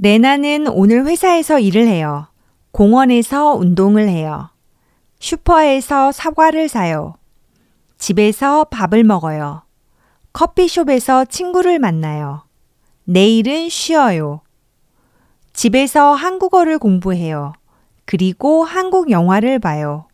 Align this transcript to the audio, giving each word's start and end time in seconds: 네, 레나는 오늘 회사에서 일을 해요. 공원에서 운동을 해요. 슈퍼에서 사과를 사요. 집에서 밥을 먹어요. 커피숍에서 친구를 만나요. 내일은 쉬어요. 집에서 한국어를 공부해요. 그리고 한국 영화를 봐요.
네, 0.00 0.12
레나는 0.12 0.68
오늘 0.68 1.06
회사에서 1.06 1.58
일을 1.58 1.88
해요. 1.88 2.28
공원에서 2.70 3.54
운동을 3.54 4.08
해요. 4.08 4.48
슈퍼에서 5.18 6.12
사과를 6.12 6.68
사요. 6.68 7.16
집에서 7.98 8.62
밥을 8.64 9.02
먹어요. 9.02 9.62
커피숍에서 10.32 11.24
친구를 11.24 11.80
만나요. 11.80 12.44
내일은 13.04 13.68
쉬어요. 13.68 14.42
집에서 15.52 16.12
한국어를 16.12 16.78
공부해요. 16.78 17.54
그리고 18.04 18.62
한국 18.62 19.10
영화를 19.10 19.58
봐요. 19.58 20.06